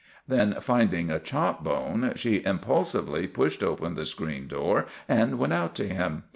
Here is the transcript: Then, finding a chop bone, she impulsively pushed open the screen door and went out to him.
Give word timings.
Then, 0.27 0.55
finding 0.61 1.11
a 1.11 1.19
chop 1.19 1.63
bone, 1.63 2.13
she 2.15 2.43
impulsively 2.43 3.27
pushed 3.27 3.61
open 3.61 3.93
the 3.93 4.03
screen 4.03 4.47
door 4.47 4.87
and 5.07 5.37
went 5.37 5.53
out 5.53 5.75
to 5.75 5.87
him. 5.87 6.23